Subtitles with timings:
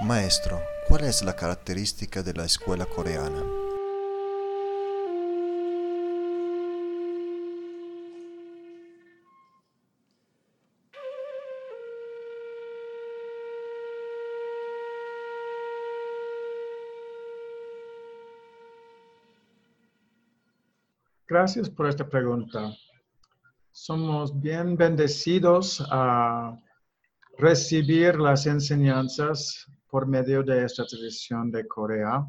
[0.00, 3.42] Maestro, ¿cuál es la característica de la escuela coreana?
[21.28, 22.72] Gracias por esta pregunta.
[23.70, 26.58] Somos bien bendecidos a
[27.38, 32.26] recibir las enseñanzas por medio de esta tradición de Corea.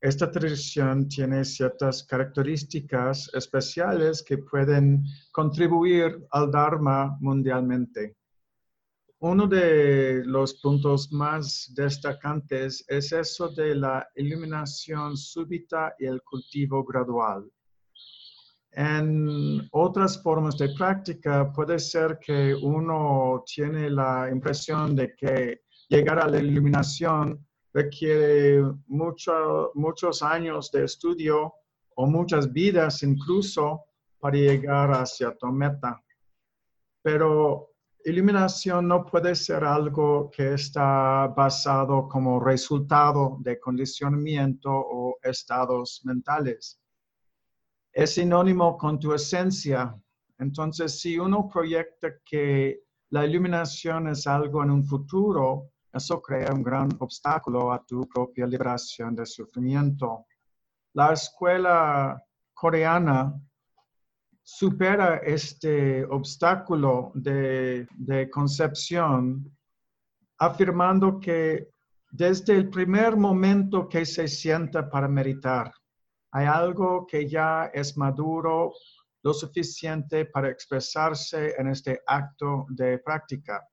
[0.00, 8.16] Esta tradición tiene ciertas características especiales que pueden contribuir al Dharma mundialmente.
[9.20, 16.82] Uno de los puntos más destacantes es eso de la iluminación súbita y el cultivo
[16.82, 17.48] gradual.
[18.74, 26.18] En otras formas de práctica puede ser que uno tiene la impresión de que llegar
[26.18, 31.52] a la iluminación requiere muchos años de estudio
[31.96, 33.84] o muchas vidas incluso
[34.18, 36.02] para llegar hacia tu meta.
[37.02, 37.72] Pero
[38.06, 46.81] iluminación no puede ser algo que está basado como resultado de condicionamiento o estados mentales
[47.92, 49.94] es sinónimo con tu esencia.
[50.38, 52.80] Entonces, si uno proyecta que
[53.10, 58.46] la iluminación es algo en un futuro, eso crea un gran obstáculo a tu propia
[58.46, 60.26] liberación del sufrimiento.
[60.94, 62.22] La escuela
[62.54, 63.34] coreana
[64.42, 69.54] supera este obstáculo de, de concepción
[70.38, 71.68] afirmando que
[72.10, 75.72] desde el primer momento que se sienta para meditar,
[76.32, 78.72] hay algo que ya es maduro
[79.22, 83.68] lo suficiente para expresarse en este acto de práctica.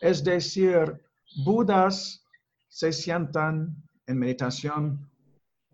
[0.00, 1.02] Es decir,
[1.44, 2.24] Budas
[2.68, 3.76] se sientan
[4.06, 5.10] en meditación.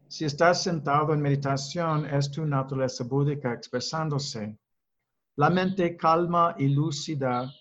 [0.09, 4.59] Si estás sentado en meditación, es tu naturaleza búdica expresándose.
[5.37, 7.53] La mente calma y lúcida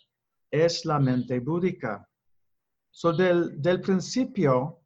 [0.49, 2.07] es la mente búdica.
[2.89, 4.82] So del, del principio,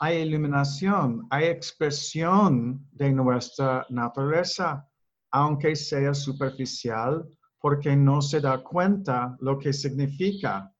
[0.00, 4.88] hay iluminación, hay expresión de nuestra naturaleza,
[5.30, 7.26] aunque sea superficial,
[7.60, 10.72] porque no se da cuenta lo que significa.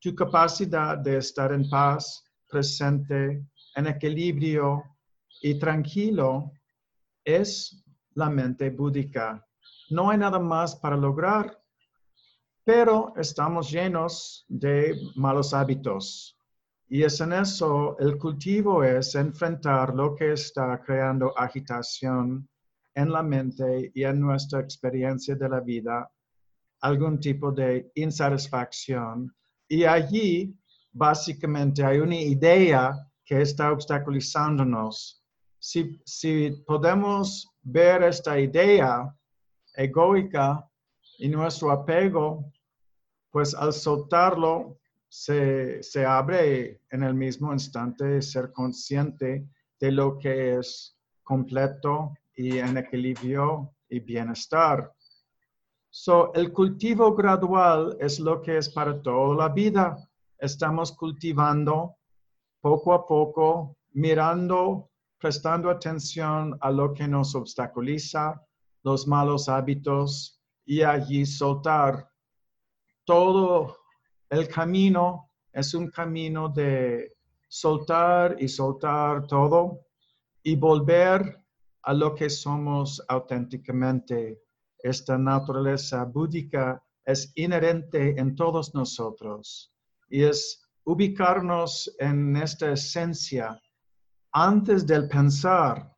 [0.00, 4.82] Tu capacidad de estar en paz, presente, en equilibrio
[5.42, 6.52] y tranquilo
[7.24, 9.46] es la mente búdica.
[9.90, 11.60] No hay nada más para lograr,
[12.64, 16.33] pero estamos llenos de malos hábitos,
[16.94, 22.48] y es en eso, el cultivo es enfrentar lo que está creando agitación
[22.94, 26.08] en la mente y en nuestra experiencia de la vida,
[26.82, 29.34] algún tipo de insatisfacción.
[29.66, 30.56] Y allí,
[30.92, 32.92] básicamente, hay una idea
[33.24, 35.20] que está obstaculizándonos.
[35.58, 39.12] Si, si podemos ver esta idea
[39.74, 40.64] egoica
[41.18, 42.52] y nuestro apego,
[43.32, 44.78] pues al soltarlo
[45.14, 49.48] se, abre en el mismo instante ser consciente
[49.78, 54.92] de lo que es completo y en equilibrio y bienestar.
[55.88, 59.96] So, el cultivo gradual es lo que es para toda la vida.
[60.36, 61.94] Estamos cultivando
[62.60, 68.42] poco a poco, mirando, prestando atención a lo que nos obstaculiza,
[68.82, 72.10] los malos hábitos y allí soltar
[73.04, 73.83] todo
[74.34, 77.14] el camino es un camino de
[77.48, 79.86] soltar y soltar todo
[80.42, 81.38] y volver
[81.82, 84.42] a lo que somos auténticamente.
[84.78, 89.72] Esta naturaleza búdica es inherente en todos nosotros
[90.08, 93.60] y es ubicarnos en esta esencia
[94.32, 95.94] antes del pensar,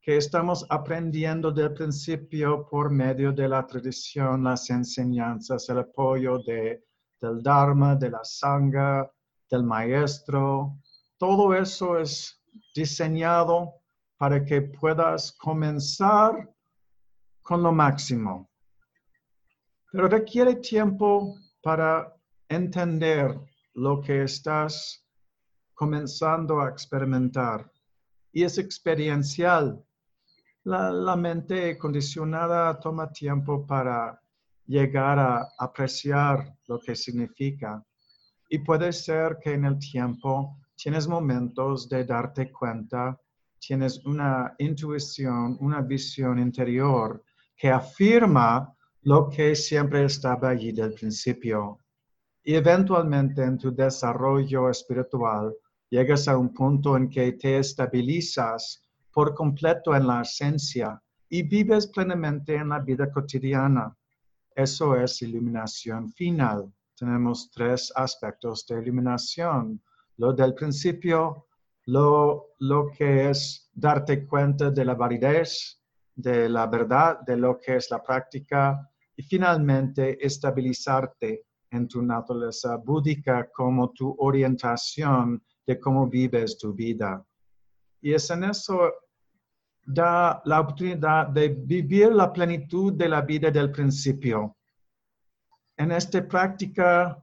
[0.00, 6.84] que estamos aprendiendo del principio por medio de la tradición, las enseñanzas, el apoyo de,
[7.22, 9.10] del Dharma, de la Sangha,
[9.50, 10.76] del Maestro.
[11.16, 12.42] Todo eso es
[12.74, 13.74] diseñado
[14.18, 16.52] para que puedas comenzar
[17.40, 18.50] con lo máximo.
[19.90, 22.14] Pero requiere tiempo para
[22.48, 23.40] entender
[23.74, 25.06] lo que estás
[25.72, 27.70] comenzando a experimentar.
[28.32, 29.82] Y es experiencial
[30.64, 34.21] la, mente condicionada toma tiempo para
[34.72, 37.84] llegar a apreciar lo que significa.
[38.48, 43.18] Y puede ser que en el tiempo tienes momentos de darte cuenta,
[43.58, 47.22] tienes una intuición, una visión interior
[47.54, 51.78] que afirma lo que siempre estaba allí del principio.
[52.42, 55.54] Y eventualmente en tu desarrollo espiritual
[55.90, 58.82] llegas a un punto en que te estabilizas
[59.12, 63.94] por completo en la esencia y vives plenamente en la vida cotidiana.
[64.54, 66.72] Eso es iluminación final.
[66.96, 69.82] Tenemos tres aspectos de iluminación.
[70.18, 71.46] Lo del principio,
[71.86, 75.80] lo, lo que es darte cuenta de la validez,
[76.14, 82.76] de la verdad, de lo que es la práctica y finalmente estabilizarte en tu naturaleza
[82.76, 87.24] búdica como tu orientación de cómo vives tu vida.
[88.00, 88.92] Y es en eso
[89.84, 94.56] da la oportunidad de vivir la plenitud de la vida del principio.
[95.76, 97.18] En esta práctica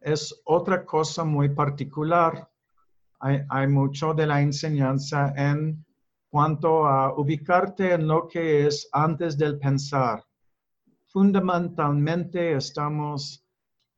[0.00, 2.48] es otra cosa muy particular.
[3.20, 5.84] Hay, mucho de la enseñanza en
[6.28, 10.22] cuanto a ubicarte en lo que es antes del pensar.
[11.06, 13.42] Fundamentalmente estamos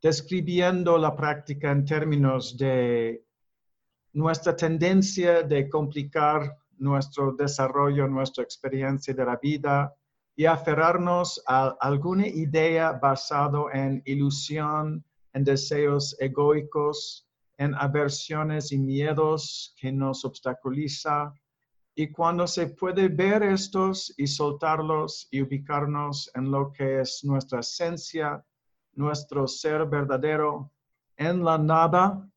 [0.00, 3.24] describiendo la práctica en términos de
[4.12, 9.94] nuestra tendencia de complicar nuestro desarrollo, nuestra experiencia de la vida
[10.34, 17.26] y aferrarnos a alguna idea basado en ilusión, en deseos egoicos,
[17.58, 21.32] en aversiones y miedos que nos obstaculiza.
[21.94, 27.60] Y cuando se puede ver estos y soltarlos y ubicarnos en lo que es nuestra
[27.60, 28.44] esencia,
[28.92, 30.70] nuestro ser verdadero,
[31.16, 32.28] en la nada,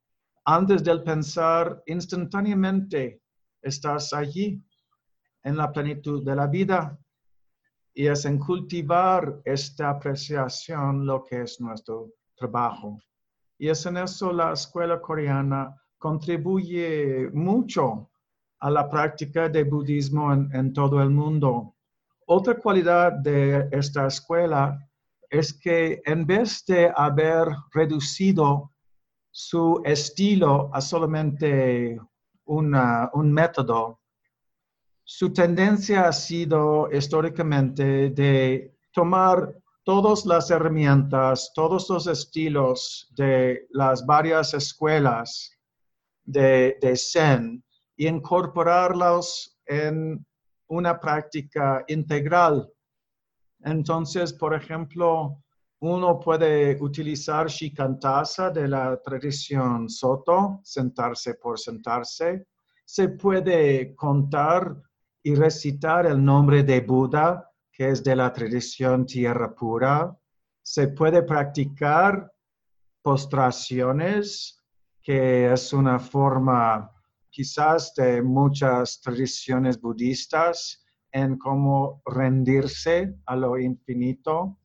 [0.45, 3.21] antes del pensar instantáneamente
[3.61, 4.61] estás allí
[5.43, 6.97] en la plenitud de la vida
[7.93, 12.99] y es en cultivar esta apreciación lo que es nuestro trabajo.
[13.57, 18.09] Y es en eso la escuela coreana contribuye mucho
[18.59, 21.75] a la práctica de budismo en, en todo el mundo.
[22.27, 24.79] Otra cualidad de esta escuela
[25.29, 28.71] es que en vez de haber reducido
[29.31, 31.99] su estilo a solamente
[32.49, 33.99] un método,
[35.03, 44.05] su tendencia ha sido históricamente de tomar todas las herramientas, todos los estilos de las
[44.05, 45.51] varias escuelas
[46.23, 47.63] de, de Zen
[47.95, 50.25] y incorporarlos en
[50.67, 52.71] una práctica integral.
[53.63, 55.43] Entonces, por ejemplo,
[55.81, 62.47] uno puede utilizar Shikantasa de la tradición Soto, sentarse por sentarse.
[62.83, 64.75] Se puede contar
[65.23, 70.13] y recitar el nombre de Buda, que es de la tradición Tierra Pura.
[70.61, 72.29] Se puede practicar
[73.01, 74.61] postraciones,
[75.01, 76.91] que es una forma
[77.29, 84.58] quizás de muchas tradiciones budistas en cómo rendirse a lo infinito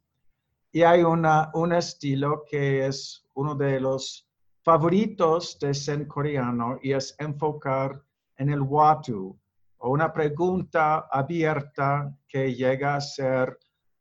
[0.75, 4.27] y hay un estilo que es uno de los
[4.65, 8.03] favoritos de Zen coreano y es enfocar
[8.39, 9.39] en el watu
[9.79, 13.57] o una pregunta abierta que llega a ser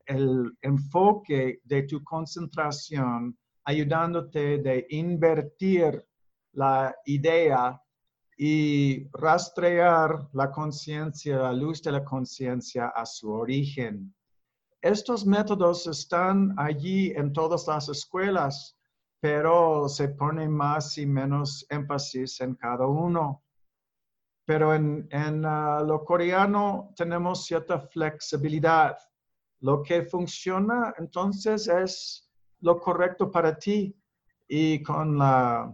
[0.07, 6.03] el enfoque de tu concentración, ayudándote de invertir
[6.53, 7.79] la idea
[8.35, 14.11] y rastrear la conciencia, la luz de la conciencia a su origen.
[14.83, 18.77] Estos métodos están allí en todas las escuelas,
[19.21, 23.45] pero se pone más y menos énfasis en cada uno.
[24.45, 25.07] Pero en,
[25.45, 28.97] ah, lo coreano tenemos cierta flexibilidad.
[29.61, 33.97] Lo que funciona entonces es lo correcto para ti
[34.49, 35.73] y con la,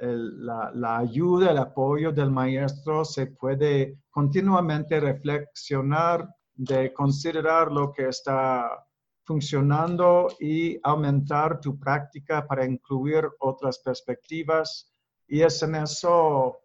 [0.00, 6.26] la, ayuda, el apoyo del maestro se puede continuamente reflexionar
[6.62, 8.86] de considerar lo que está
[9.24, 14.92] funcionando y aumentar tu práctica para incluir otras perspectivas.
[15.26, 16.58] Y es en eso,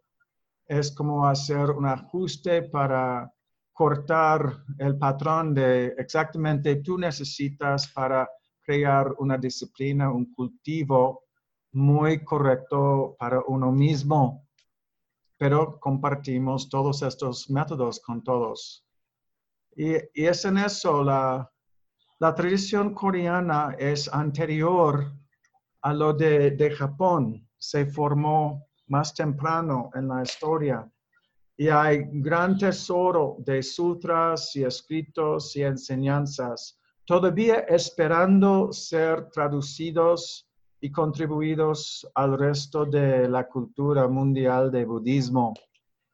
[0.67, 3.31] es como hacer un ajuste para
[3.71, 8.29] cortar el patrón de exactamente tú necesitas para
[8.65, 11.23] crear una disciplina, un cultivo
[11.71, 14.45] muy correcto para uno mismo.
[15.37, 18.85] Pero compartimos todos estos métodos con todos.
[19.75, 21.49] Y, es en eso, la,
[22.19, 25.11] la, tradición coreana es anterior
[25.81, 27.47] a lo de, de Japón.
[27.57, 30.89] Se formó más temprano en la historia.
[31.57, 40.49] Y hay gran tesoro de sutras y escritos y enseñanzas, todavía esperando ser traducidos
[40.81, 45.53] y contribuidos al resto de la cultura mundial de budismo.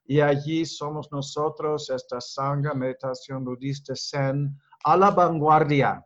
[0.06, 6.06] Y allí somos nosotros, esta Sangha Meditación Budista Zen, a la vanguardia.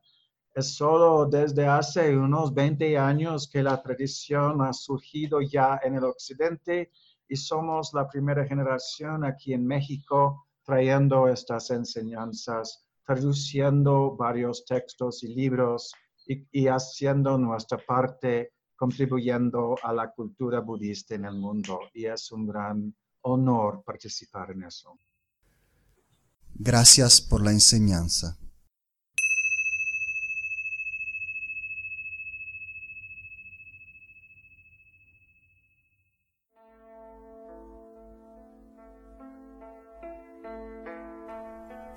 [0.53, 6.03] Es solo desde hace unos 20 años que la tradición ha surgido ya en el
[6.05, 6.91] occidente
[7.27, 15.33] y somos la primera generación aquí en México trayendo estas enseñanzas, traduciendo varios textos y
[15.33, 15.93] libros
[16.27, 21.79] y, haciendo nuestra parte, contribuyendo a la cultura budista en el mundo.
[21.93, 24.97] Y es un gran honor participar en eso.
[26.53, 28.37] Gracias por la enseñanza.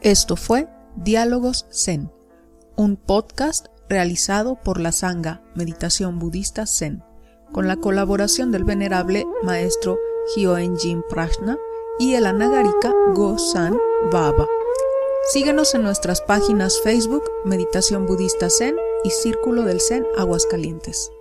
[0.01, 2.11] Esto fue Diálogos Zen,
[2.77, 7.05] un podcast realizado por la Sangha Meditación Budista Zen,
[7.53, 9.99] con la colaboración del venerable maestro
[10.35, 11.59] Hyoen-jin Prajna
[11.99, 13.79] y el anagarika Go-san
[14.13, 14.47] Baba.
[15.33, 21.13] Síguenos en nuestras páginas Facebook Meditación Budista Zen y Círculo del Zen Aguascalientes.